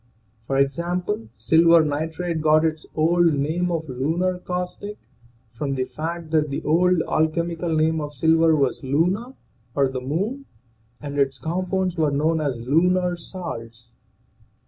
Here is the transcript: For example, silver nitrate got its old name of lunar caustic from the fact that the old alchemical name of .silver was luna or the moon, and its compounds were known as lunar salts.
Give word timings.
For 0.47 0.57
example, 0.57 1.27
silver 1.31 1.85
nitrate 1.85 2.41
got 2.41 2.65
its 2.65 2.87
old 2.95 3.35
name 3.35 3.71
of 3.71 3.87
lunar 3.87 4.39
caustic 4.39 4.97
from 5.53 5.75
the 5.75 5.83
fact 5.83 6.31
that 6.31 6.49
the 6.49 6.63
old 6.63 7.03
alchemical 7.03 7.71
name 7.71 8.01
of 8.01 8.15
.silver 8.15 8.55
was 8.55 8.83
luna 8.83 9.35
or 9.75 9.89
the 9.89 10.01
moon, 10.01 10.45
and 11.01 11.19
its 11.19 11.37
compounds 11.37 11.97
were 11.97 12.09
known 12.09 12.41
as 12.41 12.57
lunar 12.57 13.15
salts. 13.15 13.91